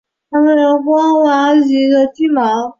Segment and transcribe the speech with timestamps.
[0.31, 1.61] 复眼光滑或
[2.15, 2.41] 具毛。